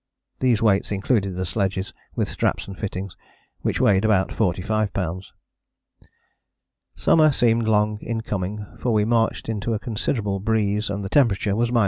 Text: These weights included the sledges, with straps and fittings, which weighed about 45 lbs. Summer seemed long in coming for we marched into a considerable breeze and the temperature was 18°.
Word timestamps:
These 0.39 0.63
weights 0.63 0.91
included 0.91 1.35
the 1.35 1.45
sledges, 1.45 1.93
with 2.15 2.27
straps 2.27 2.67
and 2.67 2.75
fittings, 2.75 3.15
which 3.61 3.79
weighed 3.79 4.03
about 4.03 4.31
45 4.31 4.91
lbs. 4.93 5.25
Summer 6.95 7.31
seemed 7.31 7.67
long 7.67 7.99
in 8.01 8.21
coming 8.21 8.65
for 8.79 8.93
we 8.93 9.05
marched 9.05 9.47
into 9.47 9.75
a 9.75 9.79
considerable 9.79 10.39
breeze 10.39 10.89
and 10.89 11.05
the 11.05 11.09
temperature 11.09 11.55
was 11.55 11.69
18°. 11.69 11.79